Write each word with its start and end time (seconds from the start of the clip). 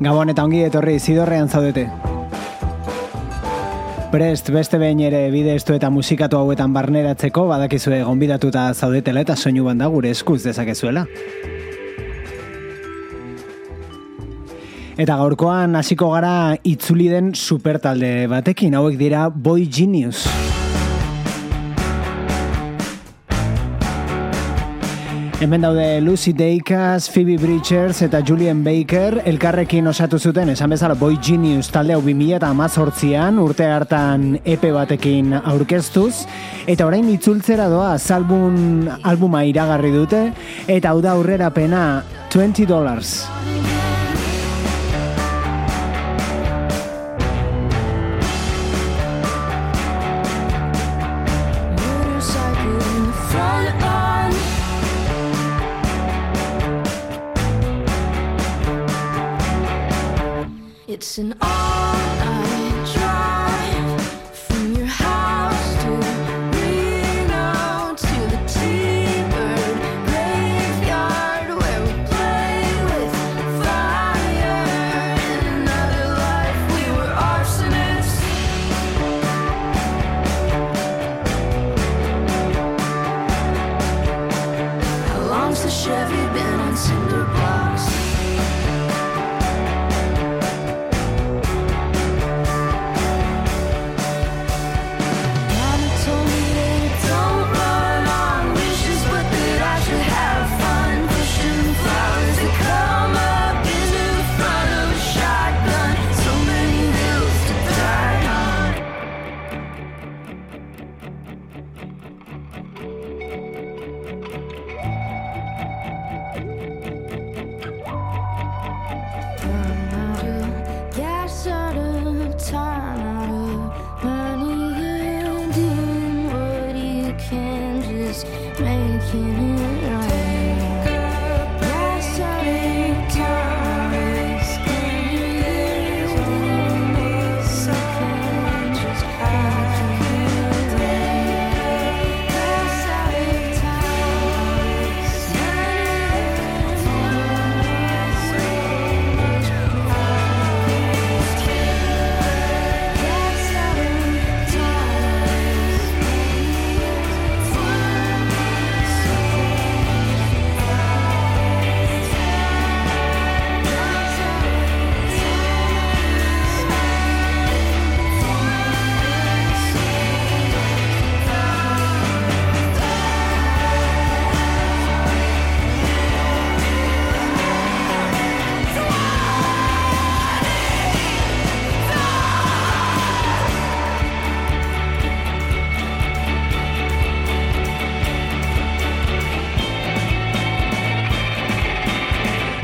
Gabon 0.00 0.32
eta 0.32 0.46
ongi 0.46 0.62
etorri 0.64 0.94
zidorrean 0.96 1.50
zaudete. 1.52 1.82
Prest 4.10 4.48
beste 4.50 4.78
behin 4.80 5.02
ere 5.04 5.26
bide 5.30 5.52
estu 5.58 5.76
eta 5.76 5.90
musikatu 5.92 6.38
hauetan 6.40 6.72
barneratzeko 6.72 7.44
badakizue 7.50 8.00
gonbidatuta 8.08 8.64
zaudetela 8.72 9.20
eta 9.26 9.36
soinu 9.36 9.68
banda 9.68 9.90
gure 9.92 10.10
eskuz 10.16 10.40
dezakezuela. 10.46 11.04
Eta 15.00 15.20
gaurkoan 15.20 15.76
hasiko 15.76 16.10
gara 16.16 16.56
itzuli 16.64 17.12
den 17.12 17.34
supertalde 17.36 18.26
batekin 18.32 18.80
hauek 18.80 18.96
dira 19.00 19.28
Boy 19.28 19.68
Genius. 19.68 20.24
Hemen 25.40 25.62
daude 25.62 26.02
Lucy 26.02 26.34
Dacus, 26.34 27.08
Phoebe 27.08 27.38
Bridgers 27.38 28.02
eta 28.02 28.20
Julian 28.20 28.62
Baker. 28.62 29.22
Elkarrekin 29.24 29.86
osatu 29.88 30.18
zuten 30.18 30.50
esan 30.52 30.74
bezala 30.74 30.98
Boy 31.00 31.16
Genius 31.16 31.70
talde 31.72 31.96
hau 31.96 32.02
2018an 32.04 33.40
urte 33.40 33.64
hartan 33.64 34.34
EP 34.44 34.68
batekin 34.76 35.32
aurkeztuz. 35.40 36.26
Eta 36.68 36.84
orain 36.84 37.08
itzultzera 37.08 37.72
doa 37.72 37.96
album 37.96 38.86
albuma 39.02 39.46
iragarri 39.48 39.96
dute. 39.96 40.26
Eta 40.68 40.92
hau 40.92 41.00
da 41.00 41.16
aurrera 41.16 41.48
pena 41.56 42.04
20 42.28 42.66
dollars. 42.68 43.22
an 61.20 61.34
all 61.42 61.59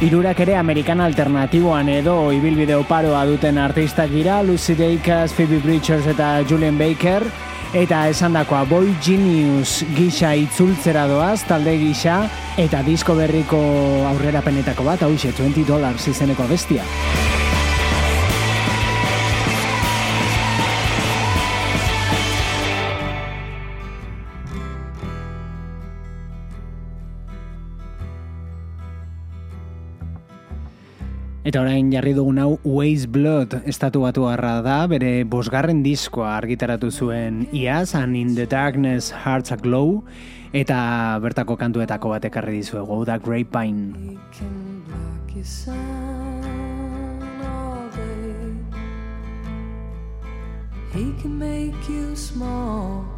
Irurak 0.06 0.38
ere 0.44 0.54
Amerikan 0.54 1.00
alternatiboan 1.02 1.88
edo 1.90 2.12
ibilbide 2.30 2.76
oparoa 2.78 3.24
duten 3.26 3.56
artistak 3.58 4.12
dira, 4.14 4.36
Lucy 4.46 4.76
Dacus, 4.78 5.32
Phoebe 5.34 5.58
Bridgers 5.64 6.06
eta 6.06 6.44
Julian 6.46 6.78
Baker, 6.78 7.26
eta 7.74 8.04
esandakoa 8.12 8.62
Boy 8.70 8.92
Genius 9.02 9.80
gisa 9.96 10.30
itzultzera 10.38 11.08
doaz, 11.10 11.40
talde 11.48 11.74
gisa, 11.80 12.20
eta 12.54 12.84
disko 12.86 13.18
berriko 13.18 13.58
aurrera 14.12 14.44
penetako 14.46 14.86
bat, 14.86 15.02
hau 15.02 15.10
20 15.10 15.66
dollars 15.66 16.06
izeneko 16.14 16.46
bestia. 16.46 16.86
Eta 31.56 31.62
orain 31.64 31.86
jarri 31.88 32.10
dugun 32.12 32.36
hau 32.36 32.58
Waze 32.68 33.08
Blood 33.08 33.54
estatu 33.64 34.02
batu 34.02 34.26
harra 34.28 34.58
da, 34.60 34.74
bere 34.92 35.24
bosgarren 35.24 35.78
diskoa 35.80 36.34
argitaratu 36.36 36.90
zuen 36.92 37.46
iaz, 37.48 37.94
and 37.96 38.12
in 38.14 38.34
the 38.36 38.44
darkness 38.44 39.08
hearts 39.08 39.50
a 39.50 39.56
glow, 39.56 40.04
eta 40.52 41.16
bertako 41.24 41.56
kantuetako 41.56 42.12
batek 42.12 42.36
arri 42.42 42.60
dizuegu, 42.60 43.06
da 43.08 43.16
Grapevine. 43.16 44.20
He 50.92 51.08
can 51.22 51.38
make 51.38 51.88
you 51.88 52.14
small. 52.14 53.08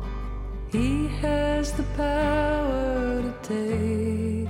He 0.70 1.08
has 1.18 1.72
the 1.72 1.82
power 1.98 3.18
to 3.18 3.34
take 3.42 4.46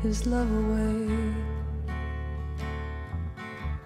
his 0.00 0.24
love 0.24 0.48
away. 0.48 1.19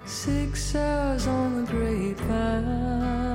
Six 0.07 0.75
hours 0.75 1.27
on 1.27 1.65
the 1.65 1.73
grapevine. 1.73 3.34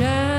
shadow. 0.00 0.29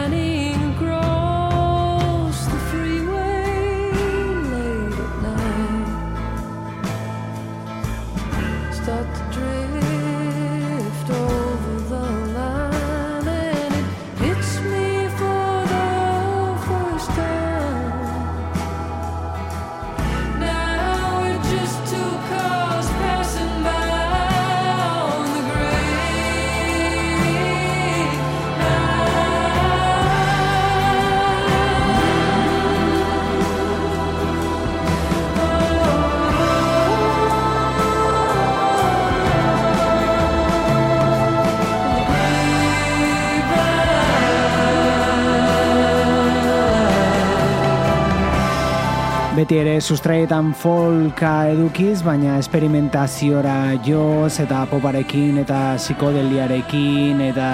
Beti 49.51 49.67
ere 49.67 49.81
sustraietan 49.83 50.53
folka 50.55 51.49
edukiz, 51.51 51.97
baina 52.05 52.37
esperimentaziora 52.39 53.73
joz 53.83 54.37
eta 54.39 54.61
poparekin 54.71 55.41
eta 55.41 55.73
psikodeliarekin 55.75 57.19
eta 57.25 57.49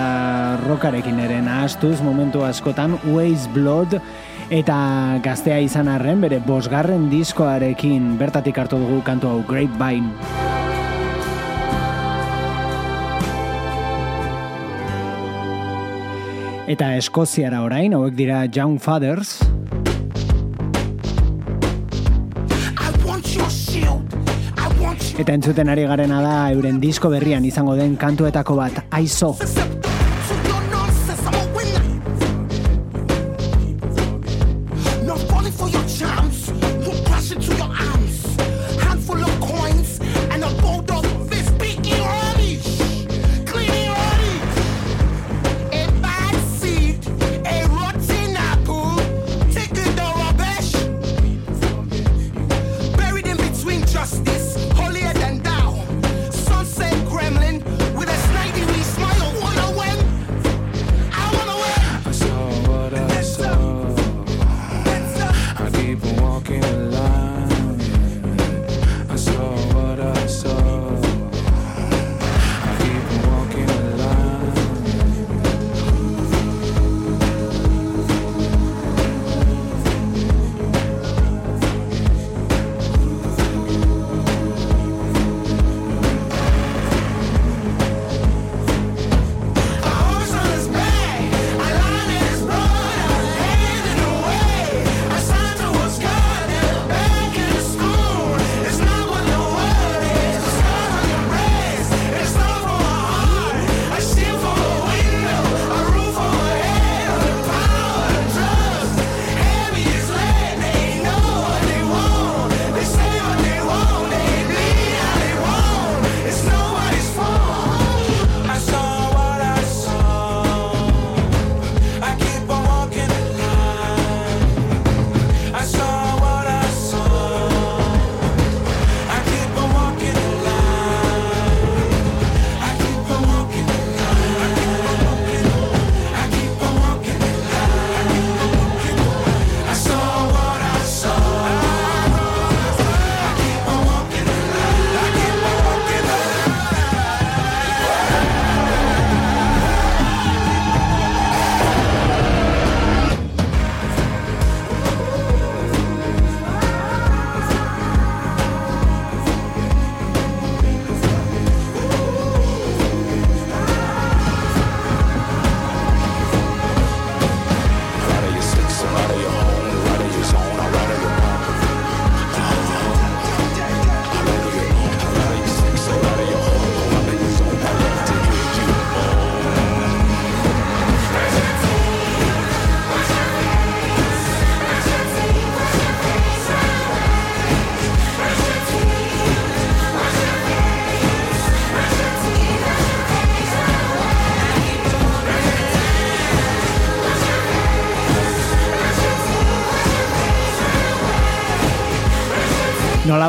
rokarekin 0.62 1.18
ere 1.26 1.40
nahaztuz 1.42 1.98
momentu 2.06 2.46
askotan 2.46 3.00
Waze 3.02 3.50
Blood 3.50 3.98
eta 4.54 4.78
gaztea 5.26 5.58
izan 5.66 5.90
arren 5.90 6.22
bere 6.22 6.38
bosgarren 6.38 7.10
diskoarekin 7.10 8.14
bertatik 8.22 8.62
hartu 8.62 8.78
dugu 8.78 9.02
kantu 9.02 9.34
hau 9.34 9.42
Grapevine. 9.50 10.14
Eta 16.70 16.94
Eskoziara 17.02 17.66
orain, 17.66 17.98
hauek 17.98 18.14
dira 18.14 18.46
Young 18.46 18.78
Fathers. 18.78 19.47
Eta 25.18 25.34
entzuten 25.34 25.72
ari 25.74 25.88
garena 25.90 26.20
da 26.22 26.36
euren 26.54 26.78
disko 26.84 27.10
berrian 27.10 27.46
izango 27.50 27.74
den 27.80 27.98
kantuetako 27.98 28.60
bat, 28.62 28.84
aizo. 28.94 29.34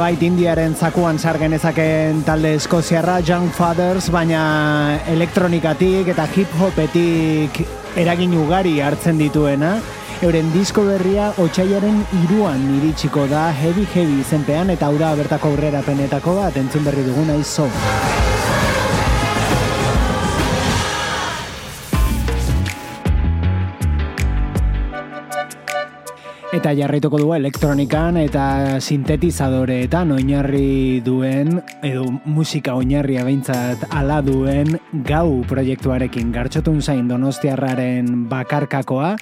Nolabait 0.09 0.23
indiaren 0.25 0.75
zakuan 0.75 1.19
sargenezaken 1.19 2.23
talde 2.25 2.55
eskoziarra 2.57 3.19
Young 3.21 3.51
Fathers, 3.53 4.09
baina 4.09 4.97
elektronikatik 5.13 6.09
eta 6.09 6.25
hip-hopetik 6.25 7.61
eragin 7.95 8.33
ugari 8.33 8.81
hartzen 8.81 9.19
dituena. 9.19 9.77
Euren 10.23 10.49
disko 10.55 10.87
berria 10.89 11.35
otxaiaren 11.37 12.01
iruan 12.25 12.65
iritsiko 12.79 13.27
da 13.29 13.51
heavy 13.53 13.85
heavy 13.93 14.23
izenpean 14.25 14.71
eta 14.71 14.89
hau 14.89 14.97
da 14.97 15.15
bertako 15.15 15.53
aurrera 15.53 15.85
penetako 15.85 16.41
bat 16.41 16.57
entzun 16.57 16.89
berri 16.89 17.05
duguna 17.05 17.37
izo. 17.37 17.69
Eta 26.59 26.73
jarraituko 26.75 27.21
du 27.21 27.29
elektronikan 27.37 28.17
eta 28.19 28.81
sintetizadoreetan 28.83 30.11
oinarri 30.17 30.99
duen, 31.07 31.61
edo 31.87 32.09
musika 32.27 32.75
oinarria 32.75 33.23
behintzat 33.29 33.85
ala 33.95 34.19
duen 34.27 34.75
gau 35.07 35.45
proiektuarekin 35.47 36.33
gartxotun 36.35 36.83
zain 36.83 37.07
donostiarraren 37.07 38.25
bakarkakoa 38.33 39.13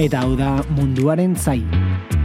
eta 0.00 0.24
hau 0.24 0.32
da 0.40 0.54
munduaren 0.78 1.36
zain. 1.36 2.17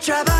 trabajo. 0.00 0.39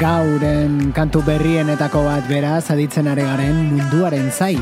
Kantu 0.00 1.20
berrienetako 1.20 2.06
bat 2.06 2.24
beraz 2.24 2.70
aditzen 2.72 3.06
are 3.06 3.20
garen 3.20 3.56
munduaren 3.68 4.30
zai. 4.32 4.56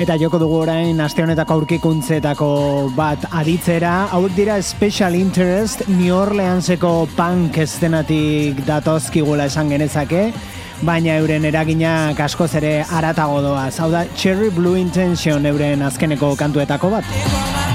Eta 0.00 0.16
joko 0.18 0.38
dugu 0.40 0.56
orain 0.64 0.98
aste 1.04 1.22
honetako 1.22 1.60
aurkikuntzetako 1.60 2.48
bat 2.96 3.28
aditzera, 3.30 4.08
hauek 4.10 4.32
dira 4.34 4.56
Special 4.62 5.14
Interest 5.14 5.84
New 5.86 6.16
Orleanseko 6.16 7.06
punk 7.14 7.60
estenatik 7.60 8.64
datozkigula 8.66 9.46
esan 9.52 9.68
genezake, 9.70 10.32
baina 10.82 11.16
euren 11.22 11.44
eragina 11.48 12.12
askoz 12.24 12.50
ere 12.58 12.72
aratago 12.98 13.40
doa. 13.44 13.68
Hau 13.78 13.90
da 13.90 14.04
Cherry 14.16 14.50
Blue 14.50 14.78
Intention 14.80 15.46
euren 15.46 15.82
azkeneko 15.88 16.34
kantuetako 16.36 16.90
bat. 16.96 17.71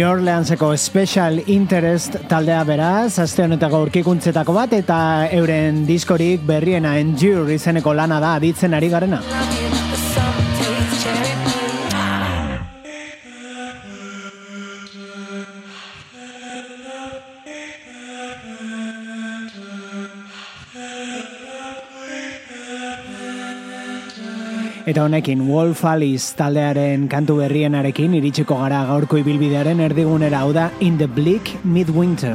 New 0.00 0.08
Orleanseko 0.08 0.70
Special 0.78 1.42
Interest 1.52 2.14
taldea 2.30 2.62
beraz, 2.64 3.18
aste 3.20 3.44
honetako 3.44 3.82
aurkikuntzetako 3.82 4.54
bat 4.56 4.72
eta 4.72 4.96
euren 5.36 5.84
diskorik 5.84 6.48
berriena 6.48 6.96
Endure 7.02 7.60
izeneko 7.60 7.92
lana 7.92 8.16
da 8.24 8.32
aditzen 8.40 8.80
ari 8.80 8.88
garena. 8.88 9.20
Eta 24.90 25.04
honekin 25.06 25.44
Wolf 25.46 25.84
Alice 25.86 26.32
taldearen 26.34 27.04
kantu 27.12 27.36
berrienarekin 27.38 28.16
iritsiko 28.18 28.56
gara 28.58 28.80
gaurko 28.88 29.20
ibilbidearen 29.20 29.84
erdigunera 29.86 30.42
hau 30.42 30.50
da 30.56 30.66
In 30.80 30.98
the 30.98 31.06
Bleak 31.06 31.54
Midwinter. 31.62 32.34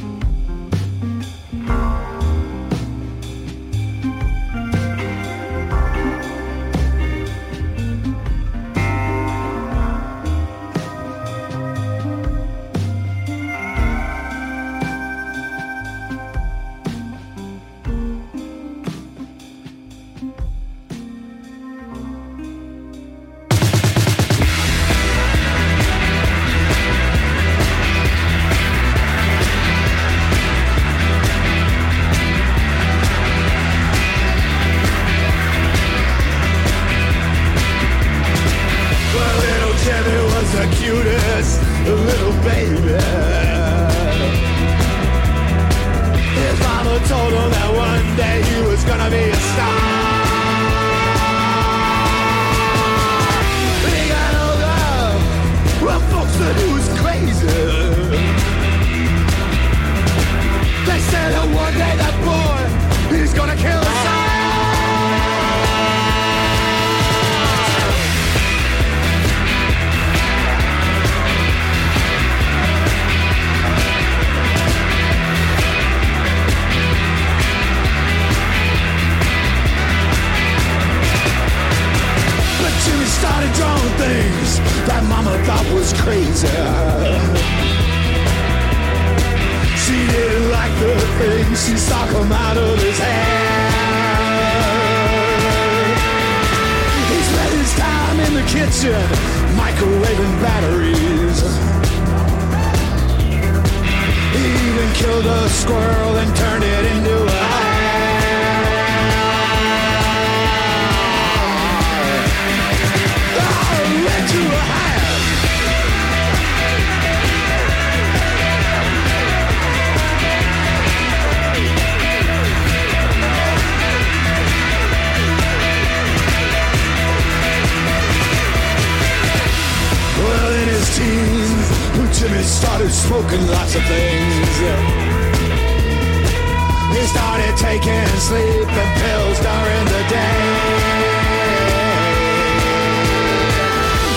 He 137.51 137.57
started 137.57 137.81
taking 137.83 138.07
sleeping 138.19 138.91
pills 139.01 139.39
during 139.39 139.85
the 139.85 140.03
day. 140.09 140.41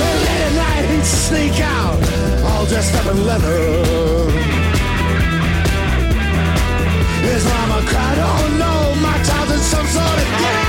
And 0.02 0.20
late 0.24 0.40
at 0.40 0.54
night, 0.54 0.84
he'd 0.90 1.04
sneak 1.04 1.60
out, 1.60 1.98
all 2.44 2.66
dressed 2.66 2.94
up 2.94 3.06
in 3.12 3.26
leather. 3.26 3.58
His 7.22 7.44
mama 7.44 7.82
cried, 7.88 8.18
oh 8.18 8.48
no, 8.58 9.00
my 9.00 9.22
child's 9.24 9.52
in 9.52 9.58
some 9.58 9.86
sort 9.86 10.18
of 10.18 10.38
gang. 10.38 10.63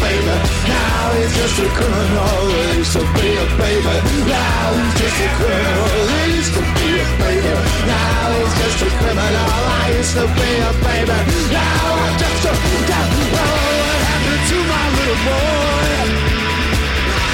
Baby, 0.00 0.36
now 0.68 1.14
he's 1.16 1.34
just 1.36 1.56
a 1.60 1.68
criminal. 1.76 2.38
He 2.50 2.78
used 2.82 2.92
to 2.96 3.02
be 3.14 3.28
a 3.36 3.46
baby, 3.60 3.96
now 4.26 4.66
he's 4.76 4.94
just 5.00 5.18
a 5.20 5.28
criminal. 5.38 5.88
He 6.10 6.36
used 6.36 6.54
to 6.54 6.62
be 6.76 6.88
a 6.98 7.06
baby, 7.20 7.54
now 7.86 8.30
he's 8.36 8.54
just 8.60 8.80
a 8.82 8.90
criminal. 9.00 9.50
I 9.80 9.94
used 9.96 10.14
to 10.18 10.24
be 10.26 10.50
a 10.60 10.72
baby, 10.86 11.18
now 11.52 12.04
I'm 12.04 12.14
just 12.18 12.44
a. 12.46 12.54
Oh, 12.56 13.62
what 13.78 14.00
happened 14.06 14.44
to 14.50 14.58
my 14.70 14.84
little 14.96 15.20
boy? 15.26 15.94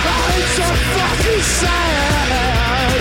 Oh, 0.03 0.39
it's 0.39 0.53
so 0.59 0.67
fucking 0.95 1.45
sad. 1.61 3.01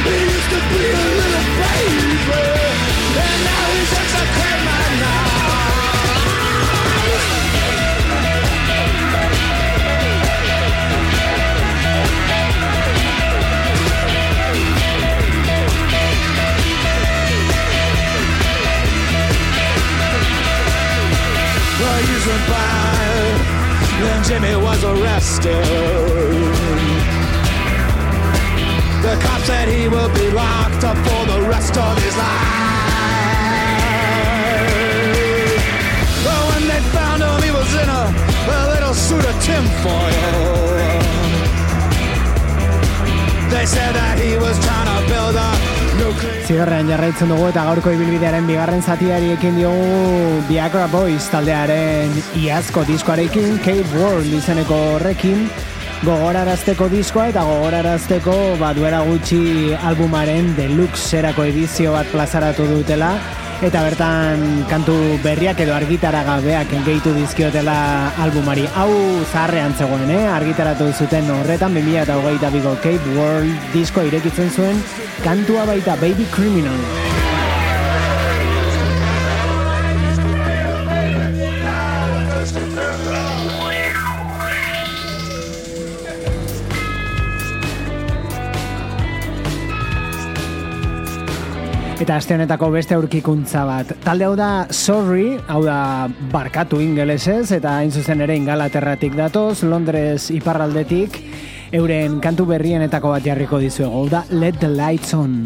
He 0.00 0.14
used 0.30 0.50
to 0.54 0.60
be 0.70 0.82
a 0.90 1.04
little 1.18 1.46
baby, 1.60 2.59
By, 22.48 23.00
then 24.00 24.24
Jimmy 24.24 24.54
was 24.56 24.84
arrested. 24.84 25.64
The 29.02 29.14
cop 29.22 29.40
said 29.42 29.68
he 29.68 29.88
will 29.88 30.12
be 30.14 30.30
locked 30.30 30.84
up 30.84 30.96
for 31.06 31.26
the 31.26 31.40
rest 31.48 31.76
of 31.76 32.02
his 32.02 32.16
life. 32.16 32.70
But 36.24 36.40
when 36.50 36.68
they 36.68 36.80
found 36.96 37.22
him, 37.22 37.42
he 37.42 37.50
was 37.50 37.70
in 37.82 37.88
a, 37.88 38.04
a 38.58 38.60
little 38.74 38.94
suit 38.94 39.24
of 39.24 39.36
tinfoil. 39.42 40.70
They 43.50 43.66
said 43.66 43.94
that 43.94 44.18
he 44.18 44.36
was 44.36 44.56
trying 44.64 44.86
to 44.86 45.08
build 45.12 45.34
a 45.34 45.69
Zigorrean 46.46 46.88
jarraitzen 46.90 47.30
dugu 47.30 47.48
eta 47.50 47.64
gaurko 47.66 47.92
ibilbidearen 47.94 48.46
bigarren 48.48 48.82
zatiari 48.82 49.32
ekin 49.34 49.58
diogu 49.58 50.40
Viagra 50.48 50.86
Boys 50.92 51.26
taldearen 51.32 52.14
iazko 52.38 52.84
diskoarekin, 52.88 53.58
Cave 53.64 53.86
World 53.98 54.32
izeneko 54.38 54.78
horrekin, 54.94 55.44
gogorarazteko 56.06 56.88
diskoa 56.92 57.28
eta 57.32 57.42
gogorarazteko 57.44 58.36
ba, 58.60 58.72
duera 58.76 59.02
gutxi 59.04 59.74
albumaren 59.90 60.54
deluxe 60.56 61.18
erako 61.18 61.44
edizio 61.50 61.92
bat 61.96 62.08
plazaratu 62.14 62.66
dutela 62.70 63.12
eta 63.60 63.82
bertan 63.84 64.64
kantu 64.70 64.94
berriak 65.20 65.60
edo 65.60 65.74
argitara 65.76 66.22
gabeak 66.24 66.72
gehitu 66.86 67.12
dizkiotela 67.12 67.76
albumari. 68.24 68.64
Hau 68.72 68.88
zaharrean 69.28 69.76
zegoen, 69.76 70.08
eh? 70.16 70.24
argitaratu 70.32 70.88
zuten 70.96 71.28
horretan 71.36 71.76
2008 71.76 72.52
biko 72.56 72.74
Cape 72.80 73.16
World 73.18 73.70
disko 73.76 74.06
irekitzen 74.08 74.50
zuen 74.50 74.82
kantua 75.24 75.68
baita 75.68 75.96
Baby 76.00 76.24
Criminal. 76.32 77.09
Eta 92.00 92.14
aste 92.16 92.32
honetako 92.32 92.70
beste 92.72 92.96
aurkikuntza 92.96 93.66
bat. 93.68 93.90
Talde 94.00 94.24
hau 94.24 94.32
da 94.38 94.48
Sorry, 94.72 95.34
hau 95.52 95.60
da 95.66 96.08
barkatu 96.32 96.80
ingelesez, 96.80 97.50
eta 97.52 97.74
hain 97.76 97.92
zuzen 97.92 98.24
ere 98.24 98.38
ingalaterratik 98.40 99.18
datoz, 99.20 99.60
Londres 99.68 100.30
iparraldetik, 100.32 101.20
euren 101.76 102.16
kantu 102.24 102.48
berrienetako 102.54 103.12
bat 103.18 103.28
jarriko 103.28 103.60
dizuegu. 103.60 103.92
Hau 103.92 104.08
da 104.08 104.24
Let 104.32 104.64
the 104.64 104.72
Lights 104.72 105.12
On. 105.12 105.42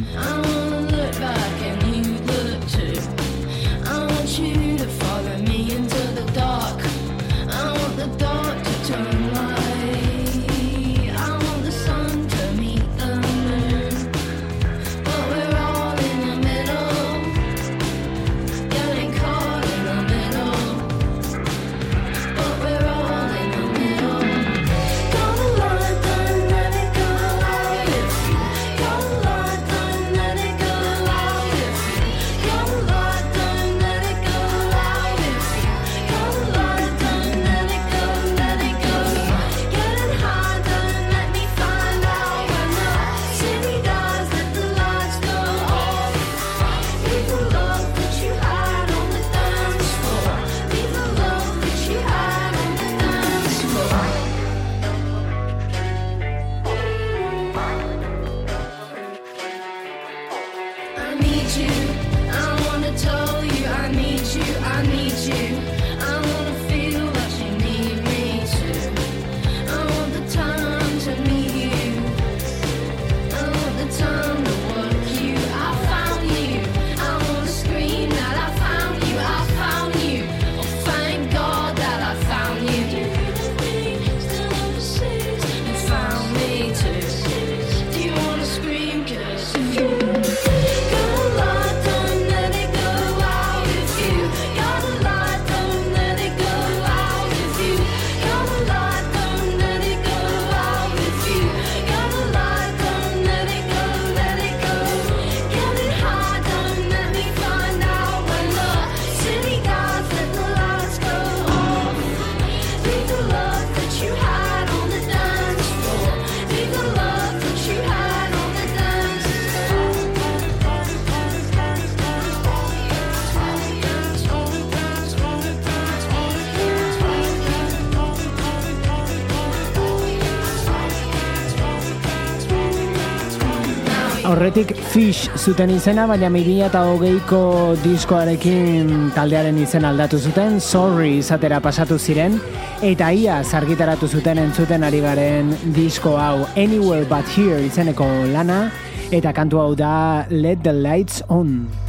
Horretik 134.25 134.71
Fish 134.89 135.29
zuten 135.37 135.69
izena, 135.75 136.07
baina 136.09 136.31
mirina 136.33 136.71
eta 136.71 136.81
hogeiko 136.89 137.41
diskoarekin 137.83 139.11
taldearen 139.13 139.59
izen 139.61 139.85
aldatu 139.85 140.17
zuten, 140.17 140.57
Sorry 140.65 141.19
izatera 141.19 141.61
pasatu 141.61 141.99
ziren, 142.01 142.41
eta 142.81 143.13
ia 143.13 143.43
zargitaratu 143.45 144.09
zuten 144.09 144.41
entzuten 144.47 144.89
ari 144.89 145.05
garen 145.05 145.53
disko 145.77 146.17
hau 146.17 146.49
Anywhere 146.57 147.05
But 147.05 147.29
Here 147.37 147.61
izeneko 147.69 148.09
lana, 148.33 148.71
eta 149.13 149.37
kantu 149.37 149.61
hau 149.61 149.73
da 149.77 150.25
Let 150.33 150.65
the 150.65 150.73
Lights 150.73 151.21
On. 151.29 151.84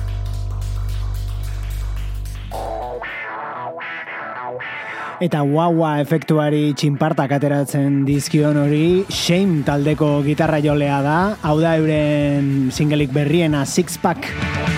eta 5.24 5.42
guaua 5.48 6.00
efektuari 6.04 6.74
txinpartak 6.78 7.36
ateratzen 7.38 8.04
dizkion 8.08 8.60
hori 8.66 9.06
Shame 9.10 9.64
taldeko 9.68 10.20
gitarra 10.26 10.60
jolea 10.64 11.02
da. 11.06 11.20
Hau 11.42 11.60
da 11.64 11.76
euren 11.80 12.72
singelik 12.76 13.14
berriena 13.16 13.66
Sixpack 13.66 13.96
Sixpack 13.96 14.75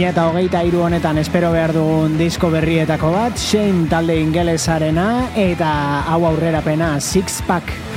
eta 0.00 0.24
hogeita 0.30 0.62
iru 0.64 0.80
honetan 0.86 1.18
espero 1.20 1.50
behar 1.52 1.74
dugun 1.76 2.16
disko 2.16 2.48
berrietako 2.50 3.12
bat, 3.12 3.36
Shane 3.36 3.88
talde 3.90 4.16
ingelesarena 4.22 5.08
eta 5.36 5.72
hau 6.08 6.24
aurrerapena 6.32 6.94
Sixpack 6.98 7.12
Sixpack 7.12 7.91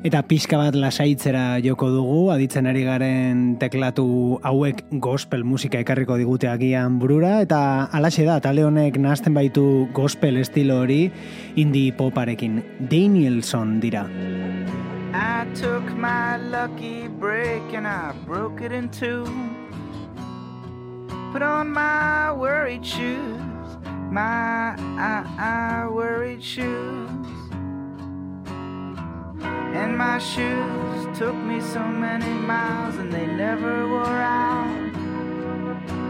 Eta 0.00 0.22
pixka 0.24 0.56
bat 0.56 0.72
lasaitzera 0.80 1.58
joko 1.60 1.90
dugu, 1.92 2.20
aditzen 2.32 2.64
ari 2.70 2.86
garen 2.86 3.40
teklatu 3.60 4.38
hauek 4.48 4.78
gospel 4.96 5.42
musika 5.44 5.82
ekarriko 5.84 6.16
digute 6.16 6.48
agian 6.48 6.96
burura, 7.02 7.34
eta 7.44 7.58
alaxe 7.92 8.24
da, 8.24 8.38
tale 8.40 8.64
honek 8.64 8.96
nazten 8.96 9.36
baitu 9.36 9.90
gospel 9.92 10.40
estilo 10.40 10.78
hori 10.86 11.10
indie 11.60 11.92
poparekin. 11.92 12.62
Danielson 12.80 13.76
dira. 13.84 14.06
I 15.12 15.44
took 15.52 15.84
my 15.98 16.38
lucky 16.48 17.08
break 17.20 17.74
and 17.74 17.86
I 17.86 18.14
broke 18.24 18.62
it 18.64 18.72
in 18.72 18.88
two. 18.88 19.28
Put 21.34 21.42
on 21.42 21.68
my 21.68 22.32
worried 22.32 22.86
shoes, 22.86 23.76
my 24.08 24.80
I, 24.96 25.28
I 25.36 25.88
worried 25.92 26.42
shoes. 26.42 27.39
And 29.42 29.96
my 29.96 30.18
shoes 30.18 31.18
took 31.18 31.34
me 31.34 31.60
so 31.60 31.86
many 31.86 32.32
miles 32.32 32.96
and 32.96 33.12
they 33.12 33.26
never 33.26 33.88
wore 33.88 34.04
out. 34.04 34.92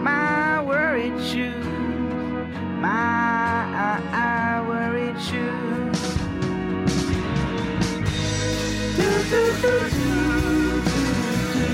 My 0.03 0.62
worried 0.62 1.20
shoes, 1.22 1.55
my 2.81 4.61
worried 4.66 5.20
shoes. 5.20 6.01
Do, 8.97 9.09
do, 9.31 9.43
do, 9.62 9.72
do, 9.91 10.11
do, 10.87 11.01
do. 11.55 11.70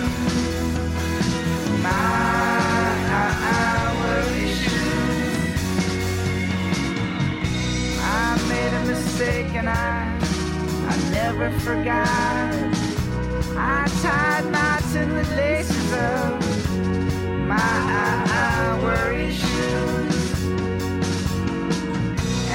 My 1.82 1.90
I, 3.08 3.24
I 3.42 3.94
worried 4.00 4.56
shoes. 4.62 5.60
I 8.02 8.04
made 8.48 8.72
a 8.74 8.84
mistake 8.86 9.54
and 9.54 9.68
I 9.68 10.15
I 10.88 10.96
never 11.10 11.50
forgot. 11.60 12.54
I 13.56 13.86
tied 14.02 14.46
knots 14.52 14.94
in 14.94 15.08
the 15.08 15.24
laces 15.36 15.92
of 15.92 17.48
my 17.48 17.56
I, 17.56 18.24
I 18.28 18.82
worry 18.82 19.30
shoes. 19.32 20.44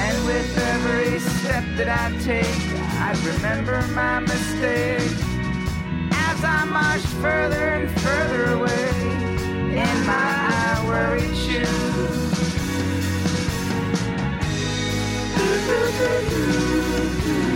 And 0.04 0.26
with 0.26 0.58
every 0.58 1.18
step 1.18 1.64
that 1.76 1.88
I 1.88 2.16
take, 2.18 2.62
I'd 3.00 3.18
remember 3.34 3.82
my 3.94 4.20
mistakes. 4.20 5.22
As 6.12 6.44
I 6.44 6.64
march 6.64 7.06
further 7.20 7.68
and 7.78 7.90
further 8.00 8.52
away 8.52 8.90
in 9.84 10.06
my 10.06 10.12
I 10.14 10.84
worry 10.86 11.34
shoes. 11.34 12.22
My 17.34 17.51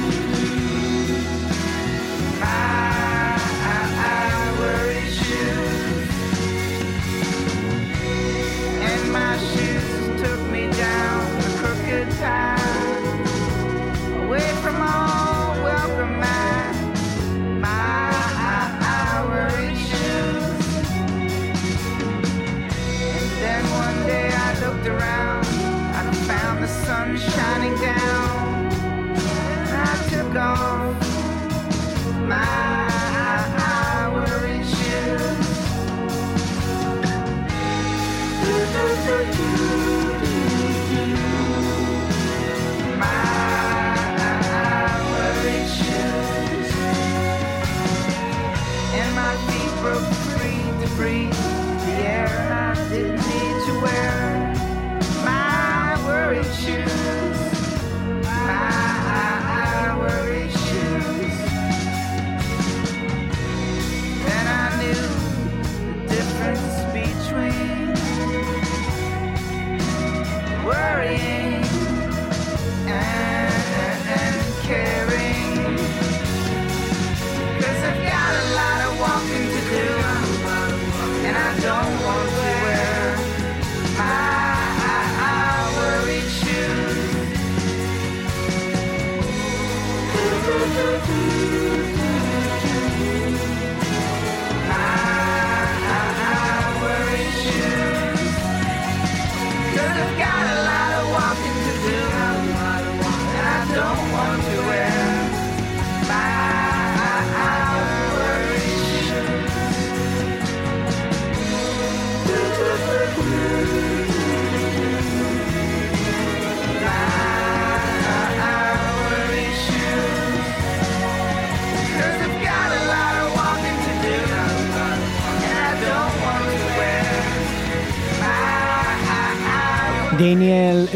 Where. 53.82 54.15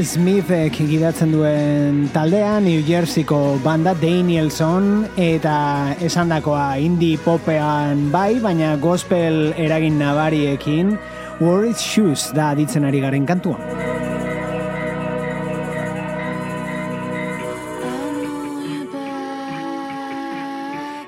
Smithek 0.04 0.76
gidatzen 0.88 1.32
duen 1.34 2.08
taldea, 2.14 2.58
New 2.64 2.80
Jerseyko 2.86 3.58
banda 3.64 3.92
Danielson, 4.00 5.06
eta 5.20 5.94
esandakoa 6.00 6.78
indie 6.80 7.18
popean 7.20 8.06
bai, 8.12 8.40
baina 8.40 8.74
gospel 8.80 9.52
eragin 9.60 9.98
nabariekin, 10.00 10.96
Worried 11.40 11.76
Shoes 11.76 12.30
da 12.36 12.50
aditzen 12.54 12.88
ari 12.88 13.00
garen 13.04 13.28
kantua. 13.28 13.58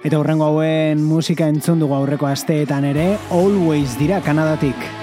Eta 0.03 0.19
hurrengo 0.19 0.51
hauen 0.51 1.05
musika 1.07 1.47
entzun 1.49 1.81
dugu 1.81 1.95
aurreko 1.97 2.27
asteetan 2.29 2.89
ere, 2.95 3.15
Always 3.31 3.97
dira 4.01 4.21
Kanadatik. 4.21 5.02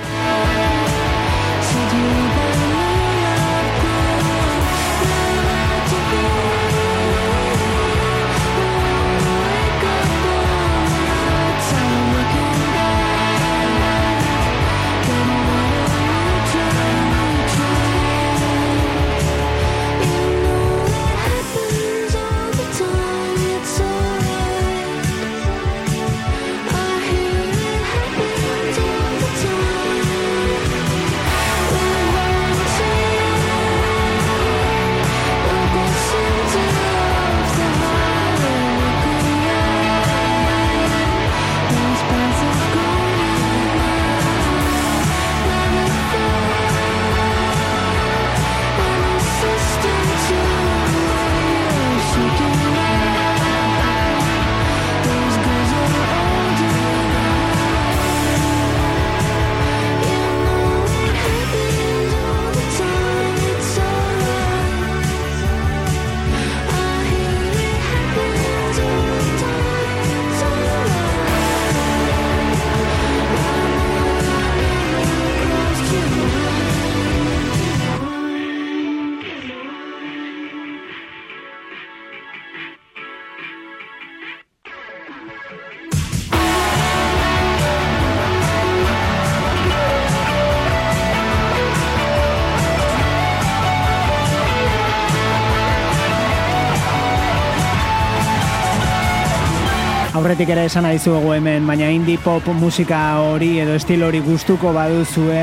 Aurretik 100.40 100.54
ere 100.56 100.70
esan 100.70 100.86
dizuegu 100.88 101.34
hemen, 101.36 101.66
baina 101.68 101.90
indie 101.92 102.16
pop 102.24 102.46
musika 102.56 103.00
hori 103.20 103.50
edo 103.60 103.74
estilo 103.76 104.08
hori 104.08 104.22
gustuko 104.24 104.72
baduzue 104.72 105.42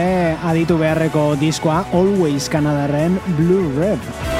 aditu 0.52 0.78
beharreko 0.80 1.26
diskoa 1.42 1.82
Always 1.92 2.48
Kanadarren 2.48 3.20
Blue 3.36 3.68
Red. 3.76 4.35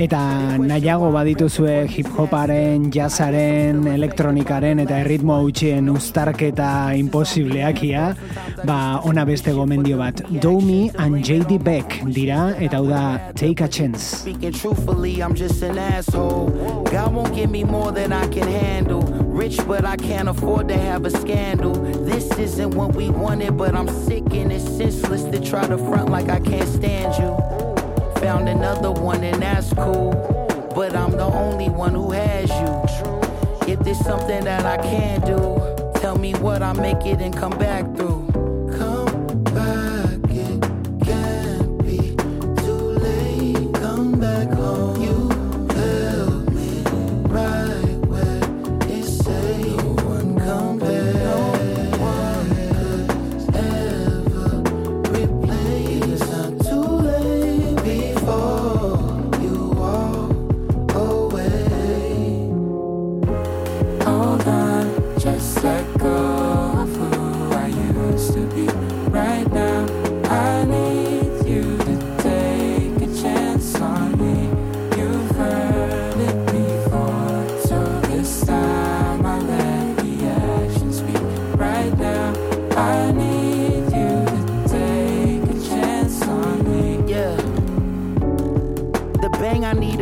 Eta 0.00 0.20
nahiago 0.58 1.10
badituzue 1.14 1.86
hip-hoparen, 1.88 2.90
jazzaren, 2.94 3.86
elektronikaren 3.94 4.82
eta 4.84 4.98
erritmo 5.04 5.36
hautsien 5.36 5.88
uztarketa 5.92 6.94
imposibleakia, 6.98 8.16
ba 8.64 9.00
ona 9.04 9.24
beste 9.24 9.52
gomendio 9.54 9.98
bat. 9.98 10.24
Domi 10.42 10.90
and 10.98 11.24
JD 11.24 11.62
Beck 11.62 12.00
dira 12.14 12.54
eta 12.58 12.76
hau 12.80 12.86
da 12.88 13.32
Take 13.34 13.64
a 13.64 13.68
Chance. 13.68 14.24
Speaking 14.24 14.54
I'm 15.22 15.34
just 15.34 15.62
an 15.62 15.78
asshole. 15.78 16.50
God 16.90 17.14
won't 17.14 17.34
give 17.34 17.50
me 17.50 17.64
more 17.64 17.92
than 17.92 18.12
I 18.12 18.26
can 18.28 18.48
handle. 18.48 19.02
Rich, 19.02 19.58
but 19.66 19.84
I 19.84 19.96
can't 19.96 20.28
afford 20.28 20.68
to 20.68 20.76
have 20.76 21.06
a 21.06 21.10
scandal. 21.10 21.74
Isn't 22.40 22.70
what 22.70 22.94
we 22.94 23.10
wanted, 23.10 23.58
but 23.58 23.74
I'm 23.74 23.86
sick 23.86 24.24
and 24.32 24.50
it's 24.50 24.64
senseless 24.64 25.24
to 25.24 25.38
try 25.40 25.66
to 25.66 25.76
front 25.76 26.08
like 26.08 26.30
I 26.30 26.40
can't 26.40 26.66
stand 26.66 27.14
you. 27.22 27.36
Found 28.22 28.48
another 28.48 28.90
one, 28.90 29.22
and 29.22 29.42
that's 29.42 29.70
cool. 29.74 30.12
But 30.74 30.96
I'm 30.96 31.10
the 31.10 31.24
only 31.24 31.68
one 31.68 31.92
who 31.92 32.12
has 32.12 32.48
you. 32.48 33.70
If 33.70 33.80
there's 33.80 33.98
something 33.98 34.42
that 34.44 34.64
I 34.64 34.78
can 34.78 35.20
do, 35.20 36.00
tell 36.00 36.16
me 36.16 36.32
what 36.32 36.62
I 36.62 36.72
make 36.72 37.04
it 37.04 37.20
and 37.20 37.36
come 37.36 37.56
back 37.58 37.84
through. 37.94 38.29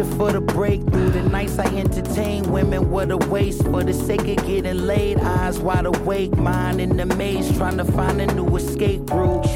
For 0.04 0.32
the 0.32 0.40
breakthrough. 0.40 1.10
The 1.10 1.22
nights 1.22 1.58
I 1.58 1.66
entertain 1.76 2.50
women, 2.50 2.90
what 2.90 3.10
a 3.10 3.16
waste. 3.16 3.64
For 3.64 3.82
the 3.82 3.92
sake 3.92 4.20
of 4.20 4.46
getting 4.46 4.86
laid, 4.86 5.18
eyes 5.18 5.58
wide 5.58 5.86
awake, 5.86 6.36
mind 6.36 6.80
in 6.80 6.96
the 6.96 7.06
maze, 7.06 7.56
trying 7.56 7.78
to 7.78 7.84
find 7.84 8.20
a 8.20 8.26
new 8.34 8.56
escape 8.56 9.10
route. 9.10 9.46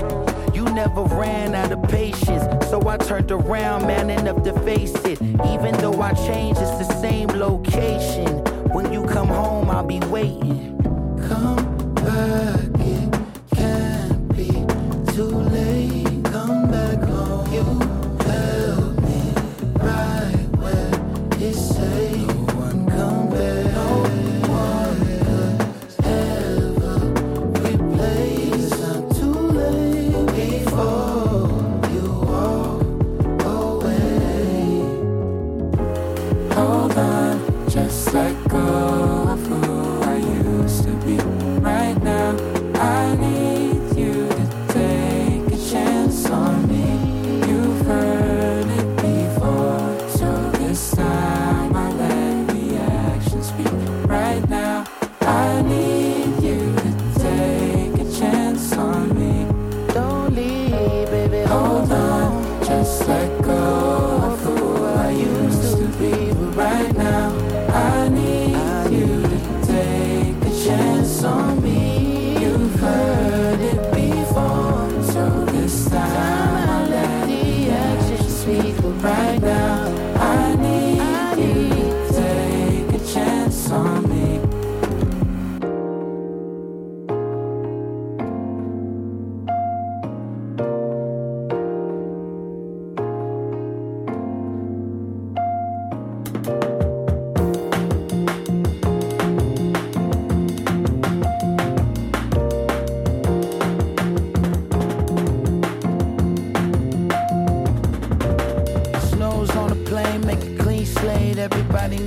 You 0.54 0.64
never 0.64 1.02
ran 1.02 1.54
out 1.54 1.72
of 1.72 1.82
patience, 1.84 2.68
so 2.68 2.86
I 2.88 2.96
turned 2.96 3.30
around, 3.30 3.86
man 3.86 4.10
enough 4.10 4.42
to 4.44 4.52
face 4.60 4.94
it. 5.04 5.20
Even 5.22 5.76
though 5.78 6.00
I 6.00 6.12
changed, 6.12 6.60
it's 6.60 6.86
the 6.86 7.00
same 7.00 7.28
location. 7.28 8.21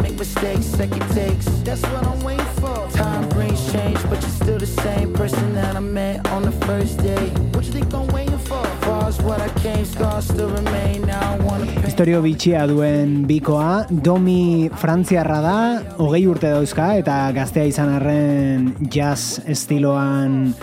Make 0.02 0.18
mistakes, 0.18 0.66
second 0.66 1.02
takes. 1.14 1.46
That's 1.64 1.82
what 1.82 2.06
I'm 2.06 2.22
waiting 2.24 2.46
for. 2.62 2.88
Time 2.92 3.28
brings 3.30 3.60
change, 3.72 4.02
but 4.10 4.22
you're 4.22 4.38
still 4.42 4.60
the 4.60 4.66
same 4.66 5.14
person 5.14 5.54
that 5.56 5.76
I 5.76 5.80
met 5.80 6.28
on 6.32 6.44
the 6.44 6.52
first 6.66 6.98
day. 7.04 7.30
What 7.54 7.66
you 7.66 7.72
think 7.72 7.94
I'm 7.94 8.08
waiting 8.08 8.38
for? 8.40 8.64
Far 8.86 9.08
as 9.08 9.22
what 9.22 9.42
I 9.42 9.50
came, 9.60 9.86
scars 9.86 10.26
still 10.26 10.50
remain. 10.50 11.02
Now 11.08 11.34
I 11.34 11.40
wanna 11.40 11.66
paint. 11.66 11.86
Historio 11.86 12.22
bitxia 12.22 12.66
duen 12.68 13.26
bikoa, 13.28 13.86
Domi 13.90 14.70
Frantziarra 14.70 15.42
da, 15.42 15.60
hogei 15.98 16.26
urte 16.28 16.52
dauzka 16.52 16.94
eta 17.00 17.32
gaztea 17.36 17.66
izan 17.72 17.94
arren 17.96 18.74
jazz 18.92 19.40
estiloan 19.48 20.54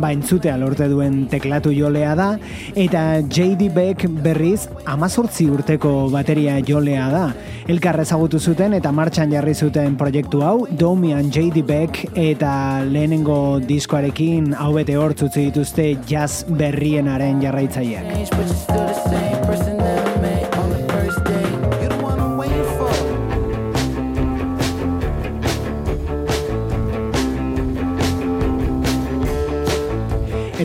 ba 0.00 0.12
entzutea 0.14 0.56
lorte 0.60 0.88
duen 0.90 1.26
teklatu 1.30 1.72
jolea 1.76 2.14
da, 2.18 2.28
eta 2.74 3.20
J.D. 3.22 3.70
Beck 3.74 4.06
berriz 4.24 4.68
amazortzi 4.84 5.46
urteko 5.50 6.08
bateria 6.12 6.58
jolea 6.66 7.08
da. 7.12 7.24
Elkar 7.70 8.00
ezagutu 8.02 8.40
zuten 8.40 8.74
eta 8.78 8.92
martxan 8.92 9.32
jarri 9.34 9.54
zuten 9.54 9.96
proiektu 10.00 10.42
hau, 10.46 10.66
Domi 10.70 11.12
and 11.16 11.32
J.D. 11.34 11.62
Beck 11.66 12.18
eta 12.18 12.82
lehenengo 12.84 13.60
diskoarekin 13.66 14.54
hau 14.58 14.72
bete 14.78 14.96
hortzutzi 14.98 15.48
dituzte 15.50 15.92
jazz 16.08 16.44
berrienaren 16.48 17.42
jarraitzaileak. 17.44 18.06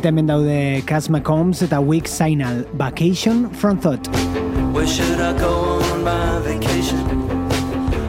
Hemen 0.06 0.28
daude 0.28 0.84
McCombs 1.10 1.64
eta 1.64 1.82
Signal 2.06 2.66
Vacation 2.78 3.49
from 3.49 3.80
Thought. 3.80 4.08
Where 4.72 4.86
should 4.86 5.20
I 5.20 5.34
go 5.36 5.82
on 5.82 6.03
my 6.03 6.39
vacation? 6.43 6.99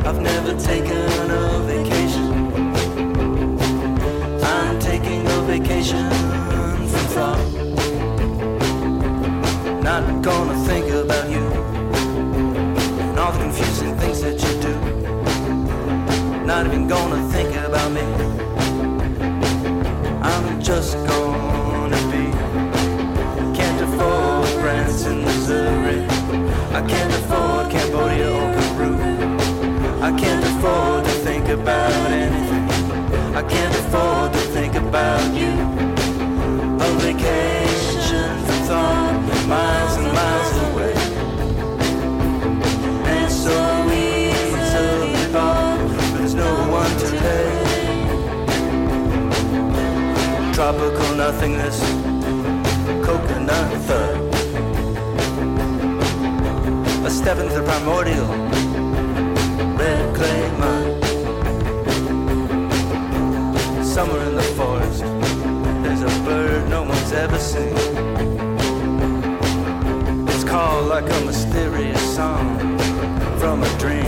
I've 0.04 0.20
never 0.20 0.52
taken 0.60 1.30
a 1.30 1.58
vacation. 1.64 2.52
I'm 4.44 4.78
taking 4.78 5.26
a 5.26 5.40
vacation 5.46 6.10
from 6.86 7.06
thought. 7.16 7.40
Not 9.82 10.22
gonna 10.22 10.58
think 10.66 10.90
about 10.92 11.30
you 11.30 11.46
and 13.08 13.18
all 13.18 13.32
the 13.32 13.38
confusing 13.38 13.96
things 13.96 14.20
that 14.20 14.38
you 14.44 14.60
do. 14.60 14.74
Not 16.44 16.66
even 16.66 16.88
gonna 16.88 17.26
think 17.32 17.56
about 17.56 17.90
me. 17.90 18.02
I'm 20.20 20.60
just 20.60 20.94
going 21.06 21.25
I 26.76 26.82
can't 26.86 27.10
afford 27.10 27.70
Cambodia 27.70 28.28
or 28.30 28.52
Peru. 28.76 28.92
I 30.02 30.12
can't 30.12 30.44
afford 30.44 31.06
to 31.06 31.10
think 31.24 31.48
about 31.48 32.10
anything. 32.10 32.68
I 33.34 33.42
can't 33.42 33.74
afford 33.76 34.34
to 34.34 34.38
think 34.52 34.74
about 34.74 35.24
you. 35.34 35.52
A 36.84 36.88
vacation 37.00 38.28
from 38.44 38.60
thought, 38.68 39.16
miles 39.48 39.96
and 39.96 40.12
miles 40.20 40.56
away. 40.68 40.94
And 43.14 43.32
so 43.32 43.56
easily 43.88 45.32
bought, 45.32 45.78
but 45.96 46.18
there's 46.18 46.34
no 46.34 46.52
one 46.68 46.92
to 47.00 47.08
pay. 47.24 47.48
Tropical 50.52 51.14
nothingness, 51.16 51.80
coconut 53.02 53.72
thud. 53.86 54.35
Step 57.26 57.38
into 57.38 57.54
the 57.54 57.62
primordial, 57.64 58.28
mud. 60.60 61.04
Somewhere 63.84 64.28
in 64.28 64.36
the 64.36 64.42
forest, 64.54 65.02
there's 65.82 66.02
a 66.02 66.24
bird 66.24 66.68
no 66.70 66.84
one's 66.84 67.12
ever 67.12 67.36
seen. 67.36 67.74
It's 70.28 70.44
called 70.44 70.86
like 70.86 71.10
a 71.10 71.20
mysterious 71.24 72.00
song 72.14 72.60
from 73.40 73.64
a 73.64 73.78
dream. 73.80 74.06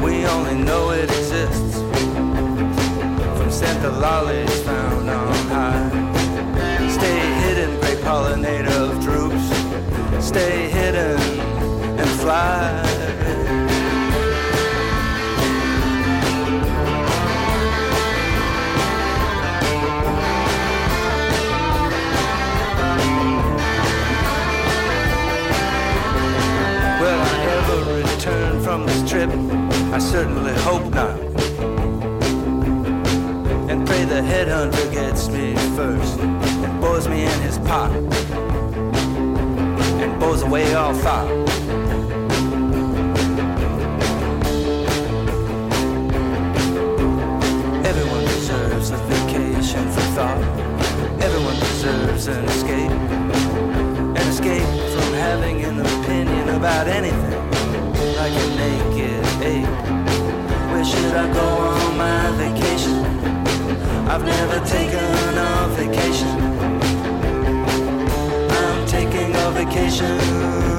We 0.00 0.24
only 0.24 0.64
know 0.64 0.92
it 0.92 1.10
exists 1.10 1.76
from 3.36 3.50
Santa 3.50 3.90
lollies 3.90 4.62
found 4.62 5.10
on 5.10 5.34
high. 5.48 6.88
Stay 6.88 7.20
hidden, 7.42 7.78
great 7.80 7.98
pollinator. 7.98 8.87
Stay 10.28 10.68
hidden 10.68 11.18
and 11.98 12.10
fly. 12.20 12.82
Will 27.00 27.20
I 27.20 27.46
ever 27.56 27.94
return 27.94 28.62
from 28.62 28.84
this 28.84 29.10
trip? 29.10 29.30
I 29.94 29.98
certainly 29.98 30.52
hope 30.60 30.92
not. 30.92 31.18
And 33.70 33.86
pray 33.86 34.04
the 34.04 34.20
headhunter 34.20 34.92
gets 34.92 35.30
me 35.30 35.54
first 35.74 36.18
and 36.20 36.80
bores 36.82 37.08
me 37.08 37.22
in 37.22 37.40
his 37.40 37.56
pot 37.60 37.90
bores 40.28 40.42
away 40.42 40.74
all 40.74 40.92
thought. 40.92 41.26
Everyone 47.90 48.24
deserves 48.34 48.90
a 48.90 48.98
vacation 49.12 49.84
for 49.94 50.06
thought. 50.16 50.42
Everyone 51.26 51.58
deserves 51.68 52.26
an 52.26 52.44
escape. 52.44 52.92
An 54.18 54.26
escape 54.32 54.68
from 54.94 55.10
having 55.28 55.64
an 55.64 55.80
opinion 55.80 56.48
about 56.50 56.88
anything. 56.88 57.40
Like 58.20 58.36
a 58.44 58.48
naked 58.62 59.24
ape. 59.52 59.76
Where 60.70 60.84
should 60.84 61.14
I 61.24 61.26
go 61.32 61.46
on 61.72 61.96
my 61.96 62.30
vacation? 62.42 62.96
I've 64.12 64.24
never 64.24 64.58
taken 64.66 65.38
a 65.48 65.68
vacation. 65.80 66.47
Vacation 69.70 70.77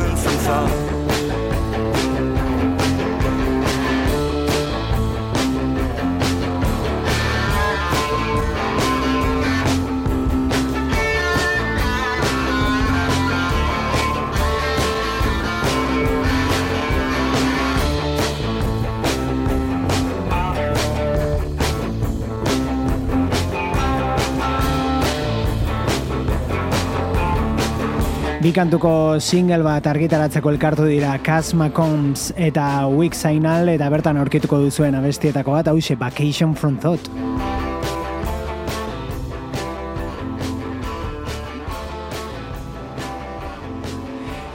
kantuko 28.59 29.21
single 29.23 29.63
bat 29.63 29.85
argitaratzeko 29.87 30.51
elkartu 30.51 30.83
dira 30.89 31.13
Casma 31.23 31.69
Combs 31.71 32.33
eta 32.35 32.89
Week 32.91 33.15
Signal 33.15 33.69
eta 33.71 33.87
bertan 33.87 34.17
aurkituko 34.19 34.57
duzuen 34.59 34.97
abestietako 34.99 35.53
bat 35.55 35.69
hause 35.71 35.95
Vacation 35.95 36.51
from 36.59 36.75
Thought. 36.75 37.07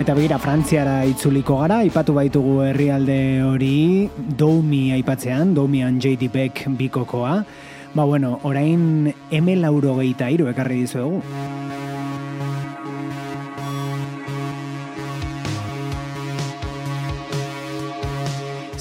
Eta 0.05 0.13
begira 0.13 0.37
Frantziara 0.37 0.99
itzuliko 1.09 1.63
gara, 1.63 1.81
aipatu 1.87 2.13
baitugu 2.19 2.59
herrialde 2.67 3.41
hori 3.41 4.11
Doumi 4.37 4.91
aipatzean, 4.99 5.55
Doumian 5.57 5.97
JD 5.97 6.29
Beck 6.35 6.67
bikokoa. 6.77 7.39
Ba 7.95 8.05
bueno, 8.05 8.37
orain 8.43 9.15
M 9.33 9.57
lauro 9.57 9.97
gehieta 10.03 10.29
iru 10.29 10.53
ekarri 10.53 10.83
dizuegu. 10.85 11.23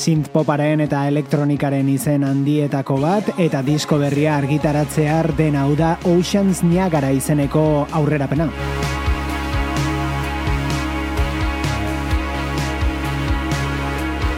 Synth 0.04 0.28
poparen 0.34 0.82
eta 0.84 1.06
elektronikaren 1.08 1.88
izen 1.88 2.26
handietako 2.28 2.98
bat 3.00 3.30
eta 3.40 3.62
disko 3.64 3.96
berria 4.02 4.34
argitaratzear 4.36 5.30
den 5.38 5.56
hau 5.56 5.78
da 5.80 5.94
Oceans 6.10 6.60
Niagara 6.68 7.12
izeneko 7.16 7.86
aurrerapena. 7.88 8.50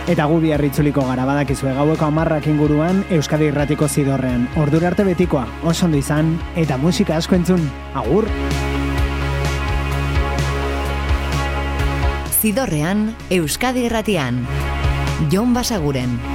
Eta 0.06 0.28
gu 0.30 0.38
biarritzuliko 0.44 1.02
gara 1.08 1.26
badakizue 1.26 1.74
gaueko 1.74 2.12
amarrak 2.12 2.46
inguruan 2.52 3.02
Euskadi 3.10 3.50
Irratiko 3.50 3.90
zidorrean. 3.90 4.46
Ordura 4.62 4.92
arte 4.92 5.08
betikoa, 5.08 5.48
oso 5.64 5.88
ondo 5.90 5.98
izan, 5.98 6.36
eta 6.56 6.78
musika 6.78 7.18
asko 7.18 7.40
entzun, 7.42 7.66
agur! 7.98 8.30
Zidorrean, 12.38 13.08
Euskadi 13.34 13.88
Irratian. 13.90 14.44
Jon 15.30 15.54
Basaguren. 15.54 16.35